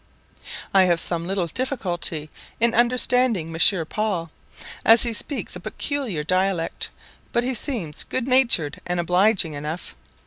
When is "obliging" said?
8.99-9.53